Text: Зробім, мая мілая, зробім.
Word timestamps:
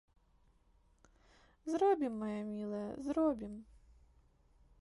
Зробім, 1.73 2.13
мая 2.23 2.41
мілая, 2.51 2.91
зробім. 3.09 3.53